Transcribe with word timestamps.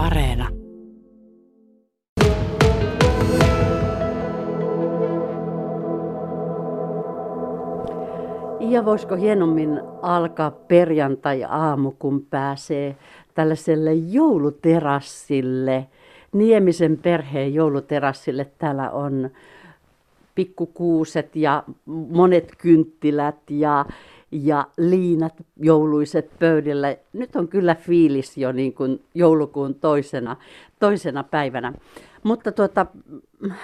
Areena. 0.00 0.48
Ja 8.60 8.84
voisiko 8.84 9.16
hienommin 9.16 9.80
alkaa 10.02 10.50
perjantai-aamu, 10.50 11.92
kun 11.98 12.26
pääsee 12.30 12.96
tällaiselle 13.34 13.94
jouluterassille, 13.94 15.86
Niemisen 16.32 16.98
perheen 16.98 17.54
jouluterassille. 17.54 18.46
Täällä 18.58 18.90
on 18.90 19.30
pikkukuuset 20.34 21.36
ja 21.36 21.62
monet 22.10 22.52
kynttilät 22.58 23.50
ja, 23.50 23.84
ja 24.32 24.66
liinat 24.78 25.34
jouluiset 25.56 26.30
pöydillä. 26.38 26.96
Nyt 27.12 27.36
on 27.36 27.48
kyllä 27.48 27.74
fiilis 27.74 28.38
jo 28.38 28.52
niin 28.52 28.74
kuin 28.74 29.02
joulukuun 29.14 29.74
toisena, 29.74 30.36
toisena 30.78 31.24
päivänä. 31.24 31.72
Mutta 32.22 32.52
tuota, 32.52 32.86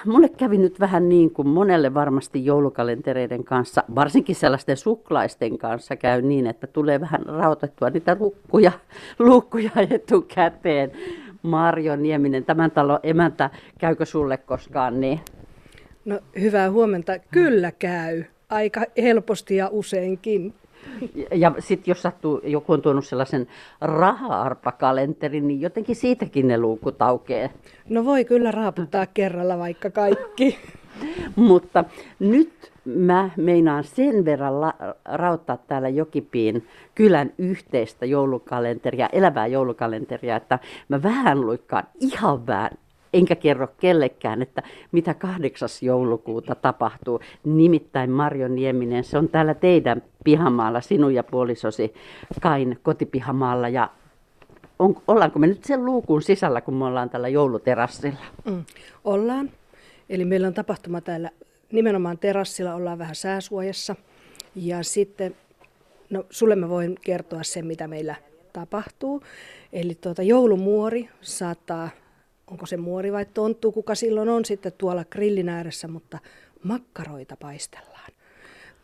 mulle 0.07 0.29
kävi 0.29 0.59
nyt 0.59 0.81
vähän 0.81 1.09
niin 1.09 1.31
kuin 1.31 1.49
monelle 1.49 1.95
varmasti 1.95 2.45
joulukalentereiden 2.45 3.45
kanssa, 3.45 3.85
varsinkin 3.95 4.37
sellaisten 4.37 4.77
suklaisten 4.77 5.59
kanssa 5.59 5.97
käy 5.97 6.23
niin, 6.23 6.47
että 6.47 6.67
tulee 6.67 7.01
vähän 7.01 7.27
rautettua 7.27 7.91
niitä 7.91 8.17
lukkuja, 8.21 8.73
lukkuja 9.19 9.71
etukäteen. 9.91 10.93
Marjo 11.43 11.97
Nieminen, 11.97 12.45
tämän 12.45 12.71
talon 12.71 13.01
emäntä, 13.03 13.51
käykö 13.79 14.05
sulle 14.05 14.37
koskaan 14.37 15.01
niin? 15.01 15.21
No 16.05 16.21
hyvää 16.41 16.71
huomenta. 16.71 17.19
Kyllä 17.19 17.73
käy. 17.73 18.25
Aika 18.49 18.85
helposti 18.97 19.57
ja 19.57 19.69
useinkin. 19.73 20.55
Ja 21.35 21.55
sitten 21.59 21.91
jos 21.93 22.03
sattuu, 22.03 22.41
joku 22.45 22.73
on 22.73 22.83
tuonut 22.83 23.07
sellaisen 23.07 23.47
raha-arpakalenterin, 23.81 25.49
niin 25.49 25.61
jotenkin 25.61 25.97
siitäkin 25.97 26.49
ne 26.49 26.59
luukut 26.59 27.03
aukeaa. 27.03 27.49
No 27.89 28.05
voi 28.05 28.25
kyllä 28.25 28.51
raaputtaa 28.51 29.07
kerralla 29.07 29.59
vaikka 29.59 29.91
kaikki. 29.91 30.59
Mutta 31.37 31.85
nyt 32.19 32.73
mä 32.85 33.31
meinaan 33.37 33.85
sen 33.85 34.25
verran 34.25 34.61
la- 34.61 34.75
rauttaa 35.05 35.57
täällä 35.57 35.89
Jokipiin 35.89 36.67
kylän 36.95 37.33
yhteistä 37.39 38.07
joulukalenteria, 38.07 39.09
elävää 39.13 39.47
joulukalenteria, 39.47 40.37
että 40.37 40.59
mä 40.89 41.03
vähän 41.03 41.41
luikkaan 41.41 41.85
ihan 42.01 42.47
vähän 42.47 42.71
enkä 43.13 43.37
kerro 43.37 43.69
kellekään, 43.81 44.43
että 44.43 44.63
mitä 44.93 45.15
8. 45.15 45.69
joulukuuta 45.83 46.55
tapahtuu. 46.55 47.21
Nimittäin 47.45 48.11
Marjo 48.11 48.49
Nieminen, 48.49 49.05
se 49.05 49.19
on 49.19 49.29
täällä 49.29 49.55
teidän 49.55 50.03
pihamaalla, 50.25 50.81
sinun 50.81 51.15
ja 51.15 51.23
puolisosi 51.23 51.95
Kain 52.41 52.79
kotipihamaalla. 52.83 53.69
Ja 53.69 53.91
on, 54.79 54.97
ollaanko 55.09 55.39
me 55.39 55.47
nyt 55.47 55.65
sen 55.65 55.85
luukun 55.85 56.23
sisällä, 56.23 56.61
kun 56.61 56.75
me 56.75 56.85
ollaan 56.85 57.11
tällä 57.11 57.29
jouluterassilla? 57.29 58.19
Mm, 58.45 58.65
ollaan. 59.05 59.51
Eli 60.09 60.25
meillä 60.25 60.47
on 60.47 60.55
tapahtuma 60.55 61.01
täällä 61.01 61.31
nimenomaan 61.73 62.19
terassilla, 62.19 62.75
ollaan 62.75 62.99
vähän 62.99 63.15
sääsuojassa. 63.15 63.97
Ja 64.55 64.83
sitten, 64.83 65.37
no 66.11 66.27
sulle 66.31 66.57
mä 66.57 66.69
voin 66.69 66.95
kertoa 67.01 67.43
sen, 67.43 67.67
mitä 67.67 67.89
meillä 67.89 68.15
tapahtuu. 68.53 69.23
Eli 69.73 69.95
tuota, 69.95 70.23
joulumuori 70.23 71.09
saattaa 71.21 71.89
onko 72.51 72.67
se 72.67 72.77
muori 72.77 73.13
vai 73.13 73.27
tonttu, 73.27 73.73
kuka 73.73 73.95
silloin 73.95 74.29
on 74.29 74.45
sitten 74.45 74.73
tuolla 74.79 75.05
grillin 75.05 75.49
ääressä, 75.49 75.89
mutta 75.89 76.19
makkaroita 76.63 77.37
paistellaan. 77.37 78.11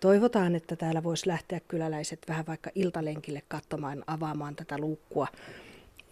Toivotaan, 0.00 0.55
että 0.55 0.77
täällä 0.77 1.02
voisi 1.02 1.28
lähteä 1.28 1.60
kyläläiset 1.60 2.18
vähän 2.28 2.46
vaikka 2.46 2.70
iltalenkille 2.74 3.42
katsomaan, 3.48 4.05
avaamaan 4.06 4.56
tätä 4.56 4.78
luukkua. 4.78 5.27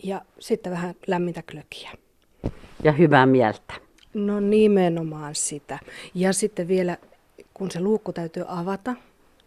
Ja 0.05 0.23
sitten 0.39 0.73
vähän 0.73 0.95
lämmintä 1.07 1.43
klökiä. 1.51 1.91
Ja 2.83 2.93
hyvää 2.93 3.27
mieltä. 3.27 3.75
No 4.15 4.41
nimenomaan 4.41 5.35
sitä. 5.35 5.79
Ja 6.15 6.33
sitten 6.33 6.69
vielä, 6.69 6.97
kun 7.55 7.71
se 7.71 7.81
luukku 7.81 8.13
täytyy 8.13 8.45
avata, 8.49 8.95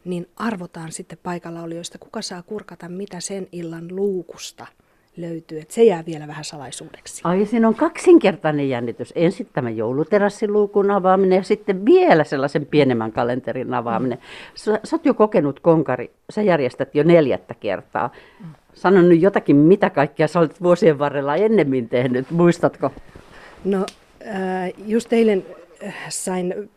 niin 0.06 0.30
arvotaan 0.36 0.92
sitten 0.92 1.18
paikalla 1.24 1.62
olijoista, 1.62 1.98
kuka 1.98 2.22
saa 2.22 2.44
kurkata 2.44 2.90
mitä 2.90 3.20
sen 3.20 3.48
illan 3.52 3.96
luukusta– 3.96 4.68
löytyy. 5.18 5.60
Että 5.60 5.74
se 5.74 5.84
jää 5.84 6.04
vielä 6.06 6.28
vähän 6.28 6.44
salaisuudeksi. 6.44 7.22
Ai, 7.24 7.46
siinä 7.46 7.68
on 7.68 7.76
kaksinkertainen 7.76 8.70
jännitys. 8.70 9.14
Ensin 9.16 9.48
tämä 9.54 9.70
jouluterassiluukun 9.70 10.92
avaaminen 10.92 11.36
ja 11.36 11.44
sitten 11.44 11.86
vielä 11.86 12.24
sellaisen 12.24 12.66
pienemmän 12.66 13.12
kalenterin 13.12 13.74
avaaminen. 13.74 14.18
Sä, 14.56 14.80
sä 14.84 14.96
oot 14.96 15.06
jo 15.06 15.14
kokenut 15.14 15.60
konkari, 15.60 16.12
sä 16.30 16.42
järjestät 16.42 16.96
jo 16.96 17.04
neljättä 17.04 17.54
kertaa. 17.54 18.12
Sano 18.74 19.02
nyt 19.02 19.22
jotakin, 19.22 19.56
mitä 19.56 19.90
kaikkea 19.90 20.28
sä 20.28 20.40
olet 20.40 20.62
vuosien 20.62 21.00
varrella 21.00 21.36
ennemmin 21.36 21.90
tehnyt, 21.90 22.32
muistatko? 22.32 22.92
No, 23.66 23.86
just 24.86 25.14
eilen 25.14 25.46
sain 26.10 26.70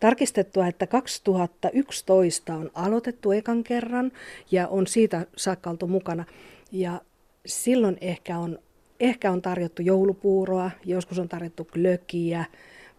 tarkistettua, 0.00 0.66
että 0.66 0.86
2011 0.86 2.54
on 2.54 2.70
aloitettu 2.74 3.32
ekan 3.32 3.64
kerran 3.64 4.12
ja 4.50 4.68
on 4.68 4.86
siitä 4.86 5.26
saakka 5.36 5.70
oltu 5.70 5.86
mukana. 5.86 6.24
Ja 6.72 7.00
silloin 7.46 7.98
ehkä 8.00 8.38
on, 8.38 8.58
ehkä 9.00 9.32
on 9.32 9.42
tarjottu 9.42 9.82
joulupuuroa, 9.82 10.70
joskus 10.84 11.18
on 11.18 11.28
tarjottu 11.28 11.68
glökiä, 11.72 12.44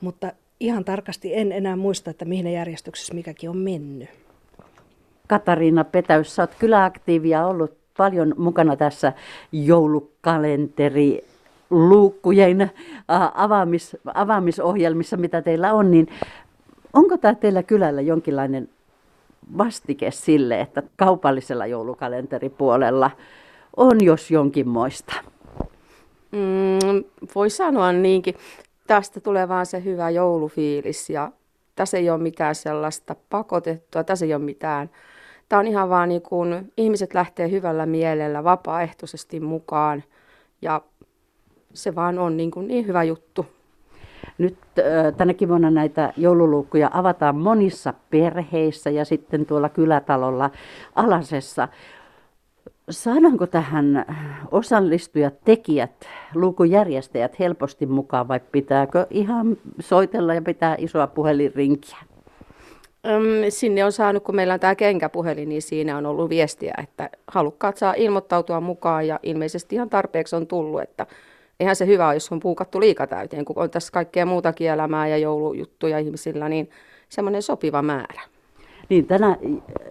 mutta 0.01 0.31
ihan 0.59 0.85
tarkasti 0.85 1.35
en 1.35 1.51
enää 1.51 1.75
muista, 1.75 2.09
että 2.09 2.25
mihin 2.25 2.53
järjestyksessä 2.53 3.13
mikäkin 3.13 3.49
on 3.49 3.57
mennyt. 3.57 4.09
Katariina 5.27 5.83
Petäys, 5.83 6.35
sä 6.35 6.43
oot 6.43 6.55
kyllä 6.59 6.85
aktiivia 6.85 7.47
ollut 7.47 7.77
paljon 7.97 8.35
mukana 8.37 8.75
tässä 8.75 9.13
joulukalenteri 9.51 11.25
luukkujen 11.69 12.71
avaamis, 13.33 13.97
avaamisohjelmissa, 14.13 15.17
mitä 15.17 15.41
teillä 15.41 15.73
on, 15.73 15.91
niin 15.91 16.07
onko 16.93 17.17
tämä 17.17 17.35
teillä 17.35 17.63
kylällä 17.63 18.01
jonkinlainen 18.01 18.69
vastike 19.57 20.11
sille, 20.11 20.61
että 20.61 20.83
kaupallisella 20.95 21.65
joulukalenteripuolella 21.65 23.11
on 23.79 24.03
jos 24.03 24.31
jonkinmoista. 24.31 25.13
Mm, 26.31 27.03
voi 27.35 27.49
sanoa 27.49 27.91
niinkin. 27.91 28.35
Tästä 28.87 29.19
tulee 29.19 29.47
vaan 29.47 29.65
se 29.65 29.83
hyvä 29.83 30.09
joulufiilis 30.09 31.09
ja 31.09 31.31
tässä 31.75 31.97
ei 31.97 32.09
ole 32.09 32.21
mitään 32.21 32.55
sellaista 32.55 33.15
pakotettua, 33.29 34.03
tässä 34.03 34.25
ei 34.25 34.33
ole 34.33 34.43
mitään. 34.43 34.89
Tämä 35.49 35.59
on 35.59 35.67
ihan 35.67 35.89
vaan 35.89 36.09
niin 36.09 36.21
kuin 36.21 36.73
ihmiset 36.77 37.13
lähtee 37.13 37.51
hyvällä 37.51 37.85
mielellä 37.85 38.43
vapaaehtoisesti 38.43 39.39
mukaan 39.39 40.03
ja 40.61 40.81
se 41.73 41.95
vaan 41.95 42.19
on 42.19 42.37
niin, 42.37 42.51
kuin 42.51 42.67
niin 42.67 42.87
hyvä 42.87 43.03
juttu. 43.03 43.45
Nyt 44.37 44.57
tänäkin 45.17 45.49
vuonna 45.49 45.71
näitä 45.71 46.13
joululuukkuja 46.17 46.89
avataan 46.93 47.35
monissa 47.35 47.93
perheissä 48.09 48.89
ja 48.89 49.05
sitten 49.05 49.45
tuolla 49.45 49.69
kylätalolla 49.69 50.49
Alasessa. 50.95 51.67
Saadaanko 52.89 53.47
tähän 53.47 54.05
osallistujat, 54.51 55.33
tekijät, 55.45 56.07
lukujärjestäjät 56.35 57.39
helposti 57.39 57.85
mukaan 57.85 58.27
vai 58.27 58.39
pitääkö 58.51 59.07
ihan 59.09 59.57
soitella 59.79 60.33
ja 60.33 60.41
pitää 60.41 60.75
isoa 60.77 61.07
puhelinrinkiä? 61.07 61.97
Sinne 63.49 63.85
on 63.85 63.91
saanut, 63.91 64.23
kun 64.23 64.35
meillä 64.35 64.53
on 64.53 64.59
tämä 64.59 64.75
kenkäpuhelin, 64.75 65.49
niin 65.49 65.61
siinä 65.61 65.97
on 65.97 66.05
ollut 66.05 66.29
viestiä, 66.29 66.73
että 66.83 67.09
halukkaat 67.27 67.77
saa 67.77 67.93
ilmoittautua 67.97 68.61
mukaan 68.61 69.07
ja 69.07 69.19
ilmeisesti 69.23 69.75
ihan 69.75 69.89
tarpeeksi 69.89 70.35
on 70.35 70.47
tullut, 70.47 70.81
että 70.81 71.07
eihän 71.59 71.75
se 71.75 71.85
hyvä 71.85 72.07
ole, 72.07 72.13
jos 72.13 72.31
on 72.31 72.39
puukattu 72.39 72.79
liikatäyteen, 72.79 73.45
kun 73.45 73.57
on 73.57 73.69
tässä 73.69 73.91
kaikkea 73.91 74.25
muutakin 74.25 74.69
elämää 74.69 75.07
ja 75.07 75.17
joulujuttuja 75.17 75.99
ihmisillä, 75.99 76.49
niin 76.49 76.69
semmoinen 77.09 77.41
sopiva 77.41 77.81
määrä. 77.81 78.21
Niin, 78.89 79.05
tänä 79.05 79.37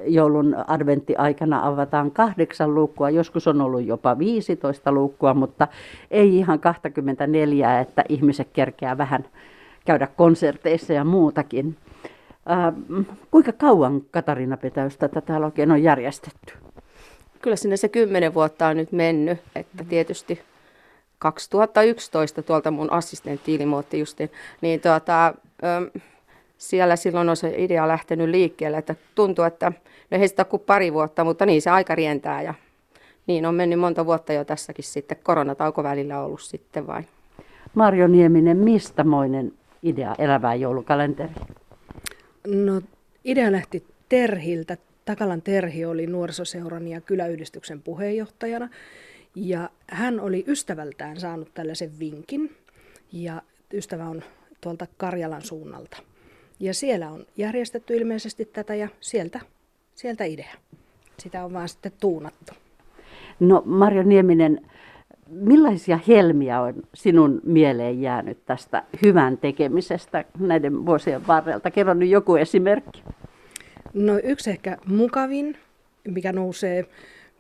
joulun 0.07 0.57
adventtiaikana 0.67 1.67
avataan 1.67 2.11
kahdeksan 2.11 2.75
luukkua, 2.75 3.11
joskus 3.11 3.47
on 3.47 3.61
ollut 3.61 3.87
jopa 3.87 4.19
15 4.19 4.93
luukkua, 4.93 5.35
mutta 5.35 5.69
ei 6.11 6.37
ihan 6.37 6.61
24, 6.61 7.81
että 7.81 8.05
ihmiset 8.09 8.49
kerkeää 8.53 8.99
vähän 8.99 9.25
käydä 9.85 10.09
konserteissa 10.17 10.93
ja 10.93 11.05
muutakin. 11.05 11.77
Äh, 12.51 12.75
kuinka 13.31 13.53
kauan 13.53 14.03
Katariina 14.11 14.57
Petäys 14.57 14.97
tätä 14.97 15.39
oikein 15.45 15.73
on 15.73 15.83
järjestetty? 15.83 16.55
Kyllä 17.43 17.57
sinne 17.57 17.77
se 17.77 17.89
kymmenen 17.89 18.35
vuotta 18.35 18.67
on 18.67 18.77
nyt 18.77 18.93
mennyt, 18.93 19.39
että 19.57 19.85
tietysti 19.85 20.41
2011 21.19 22.43
tuolta 22.43 22.71
mun 22.71 22.93
assistentti 22.93 23.55
ilmoitti 23.55 23.99
justiin, 23.99 24.31
niin 24.61 24.81
tuota, 24.81 25.27
ähm, 25.65 25.85
siellä 26.59 26.97
silloin 26.97 27.29
on 27.29 27.37
se 27.37 27.55
idea 27.57 27.89
lähtenyt 27.89 28.29
liikkeelle, 28.29 28.79
että 28.79 28.95
tuntuu, 29.15 29.45
että 29.45 29.73
no 30.11 30.19
ei 30.19 30.29
sitä 30.29 30.45
kuin 30.45 30.63
pari 30.67 30.93
vuotta, 30.93 31.25
mutta 31.25 31.47
niin 31.47 31.63
se 31.63 31.71
aika 31.71 31.95
rientää 31.95 32.43
ja 32.43 32.55
niin 33.27 33.47
on 33.47 33.55
mennyt 33.55 33.81
monta 33.81 34.07
vuotta 34.07 34.33
jo 34.33 34.45
tässäkin 34.45 34.85
sitten 34.85 35.19
koronatauko 35.23 35.83
välillä 35.83 36.21
ollut 36.21 36.41
sitten 36.41 36.87
vain. 36.87 37.09
Marjo 37.75 38.07
Nieminen, 38.07 38.57
mistä 38.57 39.05
moinen 39.05 39.53
idea 39.83 40.15
elävää 40.19 40.55
joulukalenteri? 40.55 41.33
No 42.47 42.83
idea 43.25 43.53
lähti 43.53 43.85
Terhiltä. 44.09 44.77
Takalan 45.05 45.43
Terhi 45.43 45.85
oli 45.85 46.07
nuorisoseuran 46.07 46.89
ja 46.89 47.01
kyläyhdistyksen 47.01 47.83
puheenjohtajana. 47.83 48.69
Ja 49.35 49.71
hän 49.87 50.21
oli 50.21 50.45
ystävältään 50.47 51.21
saanut 51.21 51.55
tällaisen 51.55 51.99
vinkin 51.99 52.57
ja 53.13 53.43
ystävä 53.73 54.05
on 54.09 54.23
tuolta 54.61 54.87
Karjalan 54.97 55.43
suunnalta. 55.43 55.97
Ja 56.61 56.75
siellä 56.75 57.11
on 57.11 57.27
järjestetty 57.37 57.97
ilmeisesti 57.97 58.45
tätä 58.45 58.75
ja 58.75 58.89
sieltä, 59.01 59.41
sieltä 59.95 60.25
idea. 60.25 60.55
Sitä 61.19 61.45
on 61.45 61.53
vaan 61.53 61.69
sitten 61.69 61.93
tuunattu. 62.01 62.53
No 63.41 63.63
Marjo 63.65 64.03
Nieminen, 64.03 64.61
millaisia 65.31 65.99
helmiä 66.09 66.61
on 66.61 66.75
sinun 66.95 67.41
mieleen 67.45 68.01
jäänyt 68.01 68.39
tästä 68.47 68.83
hyvän 69.03 69.39
tekemisestä 69.39 70.25
näiden 70.39 70.87
vuosien 70.87 71.27
varrelta? 71.27 71.71
Kerro 71.71 71.95
nyt 71.95 72.11
joku 72.11 72.37
esimerkki. 72.37 73.03
No 73.95 74.19
yksi 74.23 74.51
ehkä 74.51 74.77
mukavin, 74.87 75.57
mikä 76.09 76.33
nousee 76.33 76.87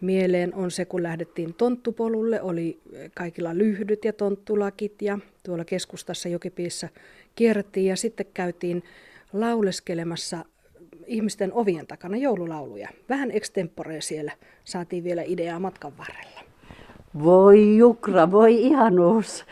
mieleen 0.01 0.55
on 0.55 0.71
se, 0.71 0.85
kun 0.85 1.03
lähdettiin 1.03 1.55
tonttupolulle, 1.55 2.43
oli 2.43 2.79
kaikilla 3.15 3.55
lyhdyt 3.55 4.05
ja 4.05 4.13
tonttulakit 4.13 5.03
ja 5.03 5.19
tuolla 5.43 5.65
keskustassa 5.65 6.29
Jokipiissä 6.29 6.89
kierrettiin 7.35 7.87
ja 7.87 7.97
sitten 7.97 8.27
käytiin 8.35 8.83
lauleskelemassa 9.33 10.45
ihmisten 11.07 11.53
ovien 11.53 11.87
takana 11.87 12.17
joululauluja. 12.17 12.89
Vähän 13.09 13.31
extemporea 13.31 14.01
siellä 14.01 14.33
saatiin 14.65 15.05
vielä 15.05 15.23
ideaa 15.23 15.61
matkan 15.61 15.93
varrella. 15.99 16.41
Voi 17.25 17.77
Jukra, 17.77 18.31
voi 18.31 18.63
ihanuus. 18.63 19.45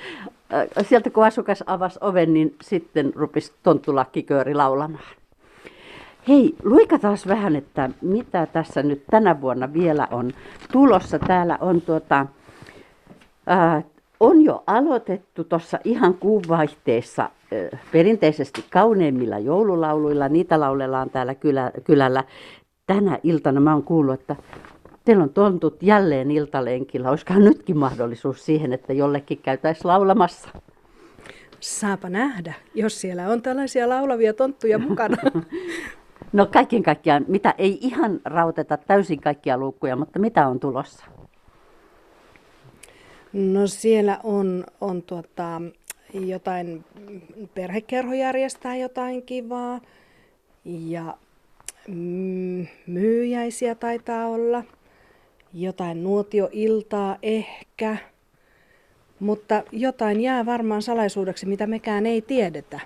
Äh, 0.53 0.87
sieltä 0.89 1.11
kun 1.11 1.25
asukas 1.25 1.65
avasi 1.67 1.99
oven, 2.01 2.35
niin 2.35 2.55
sitten 2.63 3.13
rupesi 3.15 3.53
tonttulakkikööri 3.63 4.55
laulamaan. 4.55 5.17
Hei, 6.29 6.55
luikataan 6.63 7.19
vähän, 7.27 7.57
että 7.57 7.91
mitä 8.03 8.47
tässä 8.47 8.83
nyt 8.83 9.03
tänä 9.11 9.41
vuonna 9.41 9.73
vielä 9.73 10.09
on 10.11 10.31
tulossa. 10.73 11.19
Täällä 11.19 11.59
on 11.61 11.81
tuota, 11.81 12.27
ää, 13.47 13.83
on 14.21 14.43
jo 14.43 14.63
aloitettu 14.67 15.45
tuossa 15.45 15.79
ihan 15.85 16.15
kuunvaihteessa 16.15 17.23
ää, 17.23 17.31
perinteisesti 17.93 18.65
kauneimmilla 18.71 19.39
joululauluilla. 19.39 20.29
Niitä 20.29 20.61
laulellaan 20.61 21.11
täällä 21.11 21.35
kylä, 21.35 21.73
kylällä. 21.85 22.25
Tänä 22.87 23.19
iltana 23.23 23.61
mä 23.61 23.73
oon 23.73 23.83
kuullut, 23.83 24.21
että 24.21 24.37
teillä 25.05 25.23
on 25.23 25.31
tontut 25.31 25.83
jälleen 25.83 26.31
iltalenkillä. 26.31 27.11
Olisikohan 27.11 27.45
nytkin 27.45 27.79
mahdollisuus 27.79 28.45
siihen, 28.45 28.73
että 28.73 28.93
jollekin 28.93 29.39
käytäisiin 29.39 29.87
laulamassa? 29.87 30.49
Saapa 31.61 32.09
nähdä, 32.09 32.55
jos 32.75 33.01
siellä 33.01 33.29
on 33.29 33.43
tällaisia 33.43 33.89
laulavia 33.89 34.35
tonttuja 34.35 34.79
mukana. 34.79 35.17
No 36.33 36.47
kaiken 36.47 36.83
kaikkiaan, 36.83 37.25
mitä 37.29 37.55
ei 37.59 37.79
ihan 37.81 38.21
rauteta 38.25 38.77
täysin 38.77 39.21
kaikkia 39.21 39.59
luukkuja, 39.59 39.97
mutta 39.97 40.19
mitä 40.19 40.49
on 40.49 40.61
tulossa? 40.61 41.05
No 43.33 43.67
siellä 43.67 44.21
on, 44.23 44.65
on 44.81 45.03
tuota, 45.03 45.63
jotain, 46.21 46.85
perhekerho 47.55 48.15
järjestää 48.15 48.77
jotain 48.77 49.23
kivaa 49.23 49.81
ja 50.65 51.17
mm, 51.89 52.67
myyjäisiä 52.87 53.75
taitaa 53.75 54.27
olla, 54.27 54.65
jotain 55.55 56.05
nuotioiltaa 56.05 57.17
ehkä, 57.23 57.97
mutta 59.21 59.63
jotain 59.73 60.21
jää 60.21 60.47
varmaan 60.47 60.83
salaisuudeksi, 60.83 61.47
mitä 61.47 61.67
mekään 61.67 62.07
ei 62.07 62.23
tiedetä. 62.23 62.81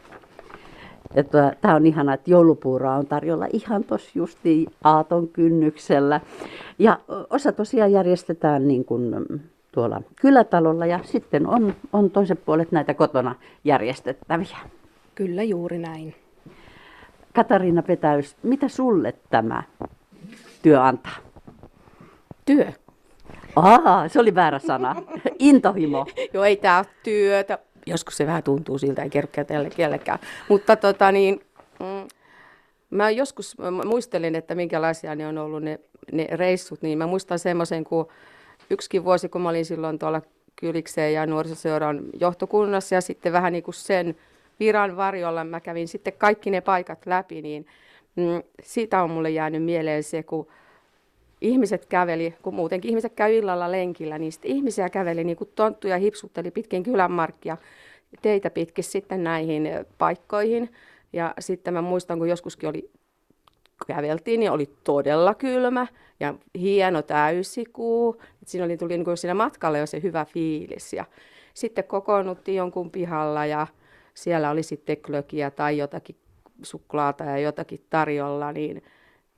Tämä 1.61 1.75
on 1.75 1.87
ihana, 1.87 2.15
että 2.15 2.31
joulupuuroa 2.31 2.95
on 2.95 3.07
tarjolla 3.07 3.47
ihan 3.53 3.85
tuossa 3.85 4.11
justiin 4.15 4.73
aaton 4.85 5.29
kynnyksellä. 5.29 6.21
Ja 6.79 7.01
osa 7.31 7.53
tosiaan 7.53 7.93
järjestetään 7.93 8.69
niin 8.69 8.85
kuin 8.85 9.15
tuolla 9.73 10.03
kylätalolla 10.17 10.87
ja 10.87 11.01
sitten 11.05 11.47
on, 11.47 11.75
on 11.93 12.11
toiset 12.11 12.45
puolet 12.45 12.73
näitä 12.73 12.95
kotona 12.95 13.35
järjestettäviä. 13.65 14.57
Kyllä 15.15 15.43
juuri 15.43 15.79
näin. 15.79 16.15
Katariina 17.35 17.83
Petäys, 17.83 18.37
mitä 18.43 18.69
sulle 18.69 19.15
tämä 19.31 19.63
työ 20.63 20.83
antaa? 20.83 21.17
Työ. 22.45 22.73
Aa, 23.57 24.09
se 24.09 24.21
oli 24.21 24.35
väärä 24.35 24.59
sana. 24.59 24.97
Intohimo. 25.39 26.07
Joo, 26.33 26.45
ei 26.45 26.57
tämä 26.57 26.79
ole 26.79 26.87
työtä 27.03 27.59
joskus 27.87 28.17
se 28.17 28.27
vähän 28.27 28.43
tuntuu 28.43 28.79
siltä, 28.79 29.03
ei 29.03 29.11
kerro 29.11 29.45
tälle 29.47 29.71
kellekään. 29.71 30.19
Mutta 30.49 30.77
tota 30.77 31.13
niin, 31.13 31.41
mm, 31.81 32.09
mä 32.91 33.11
joskus 33.11 33.59
mä 33.59 33.71
muistelin, 33.71 34.35
että 34.35 34.55
minkälaisia 34.55 35.15
ne 35.15 35.27
on 35.27 35.39
ollut 35.39 35.63
ne, 35.63 35.81
ne 36.13 36.27
reissut, 36.33 36.83
niin 36.83 36.99
mä 36.99 37.07
muistan 37.07 37.39
semmoisen, 37.39 37.85
kun 37.85 38.09
yksikin 38.71 39.05
vuosi, 39.05 39.29
kun 39.29 39.41
mä 39.41 39.49
olin 39.49 39.65
silloin 39.65 39.99
tuolla 39.99 40.23
Kylikseen 40.57 41.15
ja 41.15 41.27
nuorisoseuran 41.27 42.05
johtokunnassa 42.21 42.95
ja 42.95 43.01
sitten 43.01 43.33
vähän 43.33 43.53
niin 43.53 43.63
kuin 43.63 43.75
sen 43.75 44.17
viran 44.61 44.97
varjolla 44.97 45.45
mä 45.45 45.61
kävin 45.61 45.89
sitten 45.89 46.13
kaikki 46.13 46.51
ne 46.51 46.61
paikat 46.61 47.07
läpi, 47.07 47.43
niin 47.43 47.67
mm, 48.17 48.43
siitä 48.63 49.03
on 49.03 49.11
mulle 49.11 49.31
jäänyt 49.31 49.63
mieleen 49.63 50.03
se, 50.03 50.23
kun 50.23 50.47
ihmiset 51.41 51.87
käveli, 51.87 52.35
kun 52.43 52.55
muutenkin 52.55 52.89
ihmiset 52.89 53.13
käy 53.15 53.35
illalla 53.35 53.73
lenkillä, 53.73 54.19
niin 54.19 54.33
sitten 54.33 54.51
ihmisiä 54.51 54.89
käveli 54.89 55.25
niin 55.25 55.37
kuin 55.37 55.51
tonttuja 55.55 55.99
hipsutteli 55.99 56.51
pitkin 56.51 56.83
kylänmarkkia 56.83 57.57
teitä 58.23 58.51
pitkin 58.51 58.85
sitten 58.85 59.25
näihin 59.25 59.69
paikkoihin. 59.99 60.73
Ja 61.13 61.35
sitten 61.41 61.75
mä 61.75 61.83
muistan, 61.83 62.19
kun 62.19 62.29
joskuskin 62.29 62.69
oli, 62.69 62.91
käveltiin, 63.87 64.41
niin 64.41 64.51
oli 64.51 64.71
todella 64.85 65.35
kylmä 65.35 65.87
ja 66.21 66.35
hieno 66.59 67.03
täysikuu. 67.03 68.23
Et 68.43 68.49
siinä 68.49 68.65
oli, 68.65 68.77
tuli 68.77 68.93
niin 68.93 69.05
kuin 69.05 69.17
siinä 69.17 69.35
matkalla 69.35 69.79
jo 69.79 69.87
se 69.87 70.03
hyvä 70.03 70.25
fiilis. 70.25 70.93
Ja 70.93 71.05
sitten 71.55 71.85
kokoonnuttiin 71.85 72.57
jonkun 72.57 72.91
pihalla 72.91 73.47
ja 73.47 73.67
siellä 74.15 74.51
oli 74.51 74.63
sitten 74.63 74.97
klökiä 74.97 75.51
tai 75.51 75.79
jotakin 75.79 76.17
suklaata 76.63 77.25
ja 77.25 77.39
jotakin 77.39 77.85
tarjolla, 77.91 78.53
niin 78.53 78.83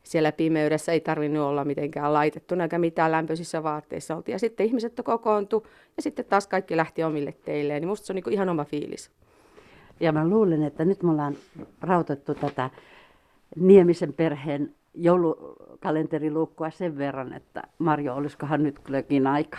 siellä 0.03 0.33
pimeydessä 0.33 0.93
ei 0.93 1.01
tarvinnut 1.01 1.43
olla 1.43 1.65
mitenkään 1.65 2.13
laitettuna 2.13 2.63
eikä 2.63 2.79
mitään 2.79 3.13
lämpöisissä 3.13 3.63
vaatteissa 3.63 4.17
oltiin. 4.17 4.33
Ja 4.33 4.39
sitten 4.39 4.67
ihmiset 4.67 5.01
kokoontu 5.05 5.67
ja 5.97 6.03
sitten 6.03 6.25
taas 6.25 6.47
kaikki 6.47 6.77
lähti 6.77 7.05
omille 7.05 7.35
teilleen. 7.45 7.81
Niin 7.81 7.89
musta 7.89 8.07
se 8.07 8.13
on 8.13 8.15
niin 8.15 8.33
ihan 8.33 8.49
oma 8.49 8.65
fiilis. 8.65 9.11
Ja 10.01 10.13
mä 10.13 10.29
luulen, 10.29 10.63
että 10.63 10.85
nyt 10.85 11.03
me 11.03 11.11
ollaan 11.11 11.37
rautettu 11.81 12.35
tätä 12.35 12.71
Niemisen 13.57 14.13
perheen 14.13 14.75
joulukalenteriluukkua 14.95 16.71
sen 16.71 16.99
verran, 16.99 17.33
että 17.33 17.63
Marjo, 17.79 18.15
olisikohan 18.15 18.63
nyt 18.63 18.79
glögin 18.79 19.27
aika? 19.27 19.59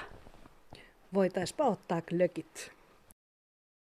Voitaispa 1.14 1.66
ottaa 1.66 2.02
glögit. 2.02 2.72